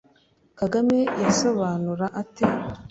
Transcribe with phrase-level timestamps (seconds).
[0.59, 2.43] Kagame yasobanura ate